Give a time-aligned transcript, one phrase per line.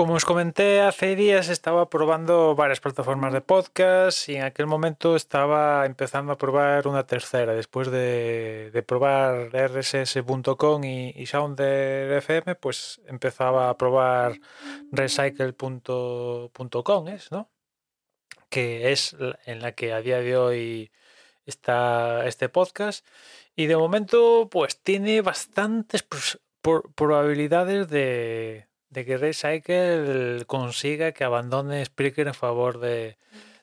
[0.00, 5.14] Como os comenté hace días, estaba probando varias plataformas de podcast y en aquel momento
[5.14, 7.52] estaba empezando a probar una tercera.
[7.52, 14.40] Después de, probar rss.com y, y Sounder FM, pues empezaba a probar
[14.90, 17.50] recycle.com, ¿es, ¿no?
[18.48, 19.14] que es
[19.44, 20.92] en la que a día de hoy
[21.44, 23.06] está este podcast.
[23.54, 26.06] Y de momento, pues tiene bastantes
[26.94, 33.16] probabilidades de, de que Recycle consiga que abandone Spreaker en favor de,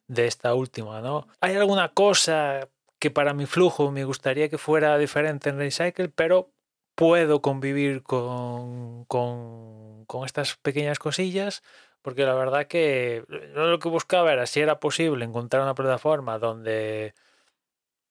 [0.07, 1.27] esta última, ¿no?
[1.41, 6.51] Hay alguna cosa que para mi flujo me gustaría que fuera diferente en Recycle, pero
[6.95, 11.61] puedo convivir con, con, con estas pequeñas cosillas,
[12.01, 17.13] porque la verdad que lo que buscaba era si era posible encontrar una plataforma donde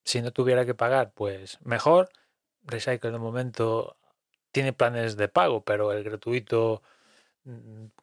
[0.05, 2.09] si no tuviera que pagar, pues mejor.
[2.63, 3.97] Recycle de momento
[4.51, 6.81] tiene planes de pago, pero el gratuito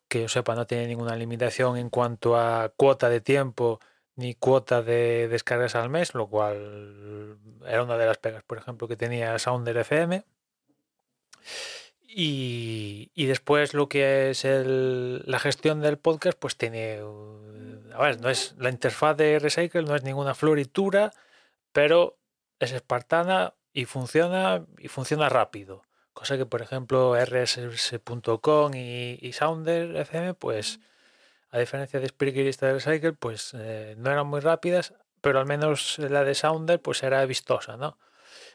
[0.08, 3.80] que yo sepa, no tiene ninguna limitación en cuanto a cuota de tiempo
[4.16, 8.88] ni cuota de descargas al mes, lo cual era una de las pegas, por ejemplo,
[8.88, 10.24] que tenía Sounder FM.
[12.16, 17.00] Y, después lo que es la gestión del podcast, pues tiene,
[17.92, 21.12] a ver, no es la interfaz de Recycle, no es ninguna floritura,
[21.72, 22.16] pero
[22.60, 25.82] es espartana y funciona y funciona rápido.
[26.24, 30.80] Cosa que, por ejemplo, rss.com y, Sounder FM, pues,
[31.50, 35.44] a diferencia de Spreaker y de Recycle, pues eh, no eran muy rápidas, pero al
[35.44, 37.98] menos la de Sounder, pues era vistosa, ¿no?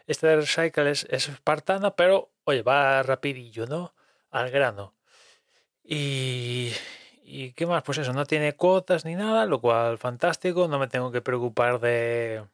[0.08, 3.94] Esta de Recycle es, espartana, pero, oye, va rapidillo, ¿no?
[4.32, 4.96] Al grano.
[5.84, 6.74] Y,
[7.22, 10.88] y qué más, pues eso, no tiene cuotas ni nada, lo cual fantástico, no me
[10.88, 12.46] tengo que preocupar de,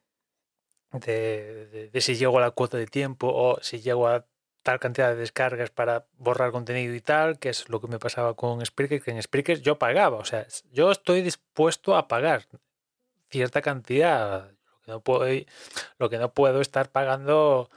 [0.91, 4.25] de, de si llego a la cuota de tiempo o si llego a
[4.65, 8.33] tal cantidad de descargas para borrar contenido y tal, que es lo que me pasaba
[8.33, 12.47] con Spreaker, que en Spreaker yo pagaba, o sea, yo estoy dispuesto a pagar
[13.29, 17.69] cierta cantidad, lo que no puedo, puedo estar pagando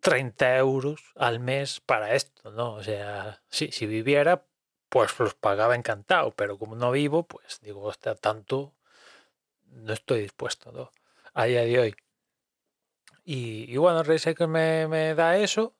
[0.00, 2.74] 30 eh, euros al mes para esto, ¿no?
[2.74, 4.44] O sea, sí, si viviera,
[4.88, 8.74] pues los pagaba encantado, pero como no vivo, pues digo, hasta tanto
[9.66, 10.90] no estoy dispuesto.
[11.32, 11.96] A día de hoy.
[13.28, 15.74] Y, bueno, Recycle me, me da eso,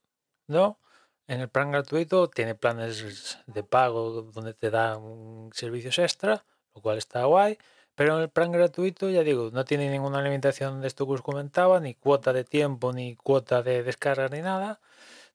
[0.48, 0.80] ¿no?
[1.28, 6.98] En el plan gratuito tiene planes de pago donde te dan servicios extra, lo cual
[6.98, 7.56] está guay.
[7.94, 11.22] Pero en el plan gratuito, ya digo, no tiene ninguna limitación de esto que os
[11.22, 14.80] comentaba, ni cuota de tiempo, ni cuota de descarga, ni nada.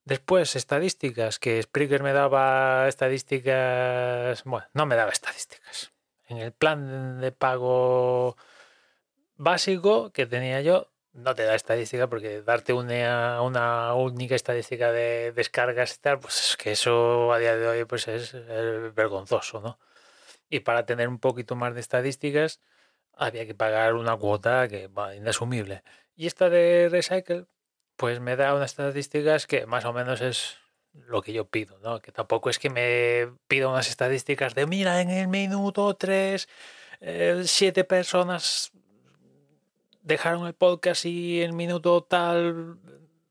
[0.03, 5.93] Después, estadísticas, que Spreaker me daba estadísticas, bueno, no me daba estadísticas.
[6.27, 8.35] En el plan de pago
[9.35, 15.31] básico que tenía yo, no te da estadística porque darte una, una única estadística de
[15.33, 18.33] descargas y tal, pues es que eso a día de hoy pues es,
[18.95, 19.79] vergonzoso, ¿no?
[20.49, 22.61] Y para tener un poquito más de estadísticas
[23.13, 25.83] había que pagar una cuota que va inasumible.
[26.15, 27.45] Y esta de Recycle
[27.97, 30.57] pues me da unas estadísticas que más o menos es
[30.93, 32.01] lo que yo pido, ¿no?
[32.01, 36.47] Que tampoco es que me pida unas estadísticas de mira en el minuto 3
[37.01, 38.71] eh, siete personas
[40.01, 42.79] dejaron el podcast y en minuto tal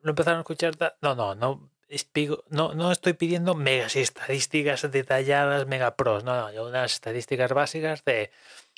[0.02, 0.75] lo empezaron a escuchar.
[1.02, 1.70] No, no, no.
[2.50, 6.22] No, no estoy pidiendo megas estadísticas detalladas, mega pros.
[6.22, 8.31] No, no, yo unas estadísticas básicas de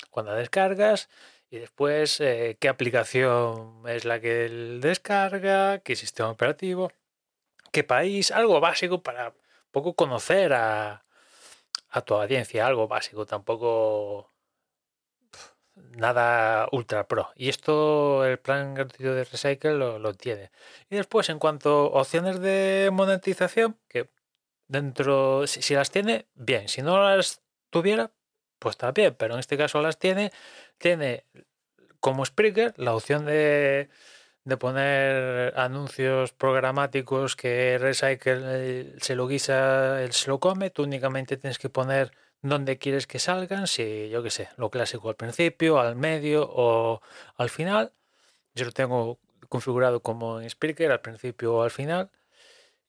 [0.09, 1.09] cuando descargas
[1.51, 4.49] y después eh, qué aplicación es la que
[4.81, 6.91] descarga, qué sistema operativo,
[7.71, 9.35] qué país, algo básico para
[9.71, 11.05] poco conocer a,
[11.89, 14.32] a tu audiencia, algo básico, tampoco
[15.75, 17.29] nada ultra pro.
[17.35, 20.51] Y esto el plan gratuito de Recycle lo, tiene.
[20.89, 24.09] Y después, en cuanto a opciones de monetización, que
[24.67, 26.69] dentro, si, las tiene, bien.
[26.69, 28.11] Si no las tuviera,
[28.59, 29.15] pues está bien.
[29.17, 30.31] Pero en este caso las tiene.
[30.77, 31.25] Tiene
[31.99, 33.89] como Spreaker la opción de,
[34.43, 40.69] de poner anuncios programáticos que Recycle eh, se lo guisa, él se lo come.
[40.69, 42.11] Tú únicamente tienes que poner
[42.43, 47.01] dónde quieres que salgan, si yo qué sé, lo clásico al principio, al medio o
[47.37, 47.93] al final.
[48.53, 49.17] Yo lo tengo
[49.49, 52.11] configurado como en Spreaker, al principio o al final.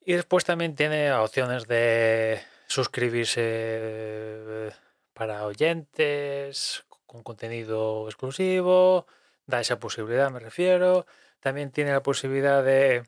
[0.05, 4.73] Y después también tiene opciones de suscribirse
[5.15, 9.07] para oyentes, con contenido exclusivo,
[9.47, 11.07] da esa posibilidad, me refiero.
[11.41, 13.05] También tiene la posibilidad de,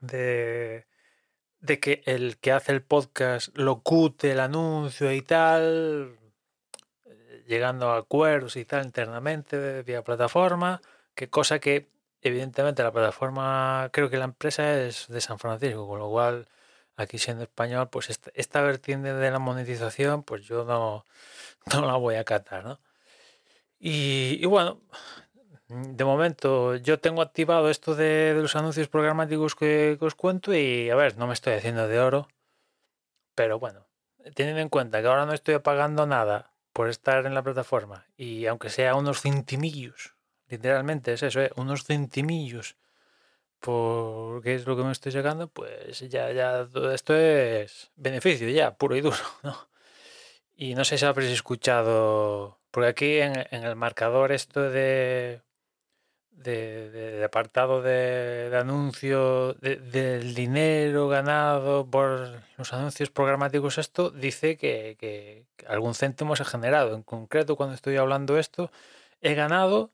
[0.00, 0.86] de
[1.60, 6.18] de que el que hace el podcast locute el anuncio y tal,
[7.04, 10.80] eh, llegando a acuerdos y tal internamente vía plataforma,
[11.14, 11.90] que cosa que
[12.22, 16.48] evidentemente la plataforma, creo que la empresa es de San Francisco, con lo cual
[16.96, 21.04] aquí siendo español, pues esta, vertiente de la monetización, pues yo no,
[21.74, 22.80] no la voy a catar, ¿no?
[23.78, 24.80] Y, y bueno,
[25.70, 30.96] de momento, yo tengo activado esto de, los anuncios programáticos que, os cuento y a
[30.96, 32.26] ver, no me estoy haciendo de oro,
[33.36, 33.86] pero bueno,
[34.34, 38.46] teniendo en cuenta que ahora no estoy pagando nada por estar en la plataforma y
[38.46, 40.16] aunque sea unos centimillos,
[40.48, 41.52] literalmente es eso, ¿eh?
[41.54, 42.76] unos centimillos,
[43.60, 48.96] porque es lo que me estoy sacando, pues ya, ya esto es beneficio, ya, puro
[48.96, 49.68] y duro, ¿no?
[50.56, 55.42] Y no sé si habréis escuchado, porque aquí en el marcador esto de
[56.42, 65.94] de, apartado de, anuncio del dinero ganado por los anuncios programáticos, esto dice que, algún
[65.94, 66.94] céntimo se ha generado.
[66.94, 68.70] En concreto, cuando estoy hablando esto,
[69.20, 69.90] he ganado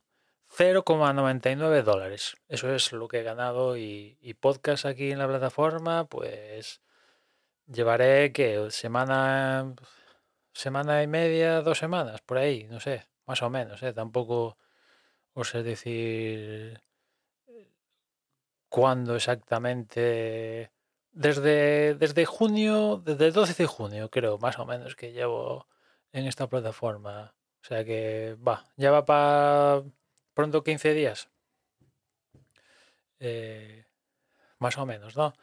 [0.57, 2.37] 0,99 dólares.
[2.49, 6.81] Eso es lo que he ganado y, y, podcast aquí en la plataforma, pues
[7.67, 9.75] llevaré que semana,
[10.53, 13.93] semana y media, dos semanas, por ahí, no sé, más o menos, ¿eh?
[13.93, 14.57] tampoco
[15.37, 16.81] o sea, decir
[18.71, 20.73] cuándo exactamente.
[21.13, 25.67] Desde, desde junio, desde el 12 de junio, creo, más o menos, que llevo
[26.13, 27.35] en esta plataforma.
[27.63, 29.83] O sea que va, ya va para
[30.35, 31.29] pronto 15 días.
[33.21, 33.85] Eh,
[34.59, 35.35] más o menos, ¿no?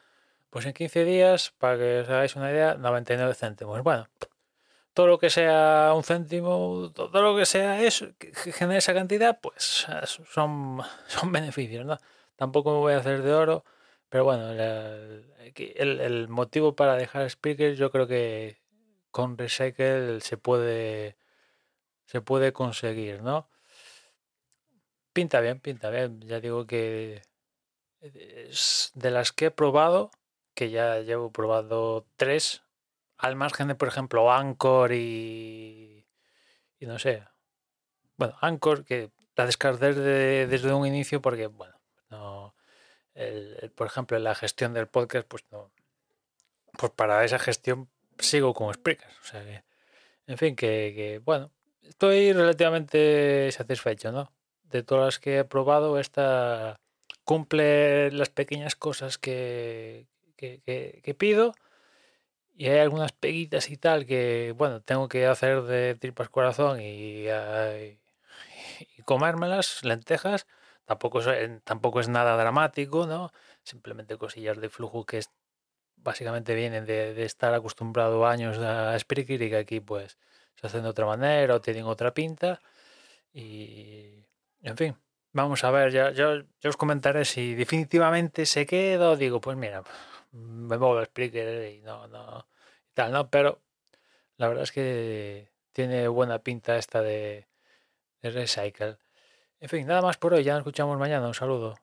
[0.50, 3.82] Pues en 15 días, para que os hagáis una idea, 99 céntimos.
[3.84, 4.08] Bueno,
[4.94, 9.40] todo lo que sea un céntimo, todo lo que sea eso, que genere esa cantidad,
[9.42, 9.86] pues
[10.28, 11.98] son, son beneficios, ¿no?
[12.36, 13.64] Tampoco me voy a hacer de oro,
[14.10, 18.58] pero bueno, el, motivo para dejar speakers yo creo que
[19.12, 21.18] con Recycle se puede,
[22.06, 23.50] se puede conseguir, ¿no?
[25.14, 26.20] Pinta bien, pinta bien.
[26.22, 27.22] Ya digo que
[28.02, 30.12] de las que he probado,
[30.56, 32.63] que ya llevo probado tres,
[33.24, 36.06] al margen de, por ejemplo, Anchor y,
[36.78, 37.24] y no sé,
[38.18, 39.94] bueno, Anchor, que la descarté
[40.46, 41.80] desde un inicio porque, bueno,
[42.10, 42.54] no,
[43.14, 45.72] el, por ejemplo, la gestión del podcast, pues no,
[46.78, 47.90] pues para esa gestión
[48.20, 49.64] sigo con Spreaker, o sea
[50.28, 51.50] en fin, que, bueno,
[51.82, 54.34] estoy relativamente satisfecho, ¿no?
[54.64, 56.76] De todas las que he probado, esta
[57.24, 61.54] cumple las pequeñas cosas que, que pido
[62.56, 67.28] y hay algunas peguitas y tal que, bueno, tengo que hacer de tripas corazón y,
[68.98, 70.48] y comérmelas, lentejas.
[70.86, 73.32] Tampoco es, tampoco es nada dramático, ¿no?
[73.64, 75.22] Simplemente cosillas de flujo que
[75.98, 80.18] básicamente vienen de, estar acostumbrado años a Spreaker y que aquí pues
[80.56, 82.60] se hacen de otra manera o tienen otra pinta.
[83.34, 84.26] Y,
[84.62, 84.96] en fin,
[85.34, 89.84] vamos a ver, yo, os comentaré si definitivamente se queda o digo, pues mira,
[90.32, 92.48] me muevo a Spreaker y no, no,
[92.94, 93.30] tal, ¿no?
[93.30, 93.60] Pero
[94.38, 97.48] la verdad es que tiene buena pinta esta de,
[98.22, 98.98] de Recycle.
[99.60, 100.44] En fin, nada más por hoy.
[100.44, 101.26] Ya nos escuchamos mañana.
[101.28, 101.76] Un saludo.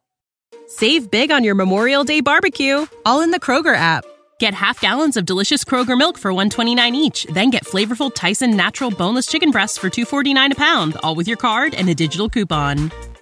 [0.66, 4.04] Save big on your Memorial Day barbecue, all in the Kroger app.
[4.38, 8.90] Get half gallons of delicious Kroger milk for 129 each, then get flavorful Tyson natural
[8.90, 12.90] boneless chicken breasts for 249 a pound, all with your card and a digital coupon.